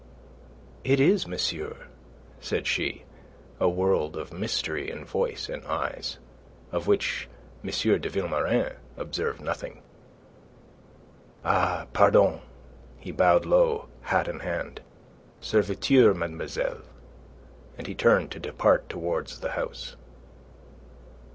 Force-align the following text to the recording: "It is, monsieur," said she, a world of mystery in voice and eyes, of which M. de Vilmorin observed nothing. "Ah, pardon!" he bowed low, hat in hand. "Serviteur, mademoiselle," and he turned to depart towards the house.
"It 0.83 0.99
is, 0.99 1.27
monsieur," 1.27 1.85
said 2.39 2.65
she, 2.65 3.03
a 3.59 3.69
world 3.69 4.17
of 4.17 4.33
mystery 4.33 4.89
in 4.89 5.05
voice 5.05 5.47
and 5.47 5.63
eyes, 5.67 6.17
of 6.71 6.87
which 6.87 7.29
M. 7.63 7.69
de 7.69 8.09
Vilmorin 8.09 8.77
observed 8.97 9.41
nothing. 9.41 9.83
"Ah, 11.45 11.85
pardon!" 11.93 12.41
he 12.97 13.11
bowed 13.11 13.45
low, 13.45 13.89
hat 14.01 14.27
in 14.27 14.39
hand. 14.39 14.81
"Serviteur, 15.39 16.15
mademoiselle," 16.15 16.81
and 17.77 17.85
he 17.85 17.93
turned 17.93 18.31
to 18.31 18.39
depart 18.39 18.89
towards 18.89 19.39
the 19.41 19.51
house. 19.51 19.97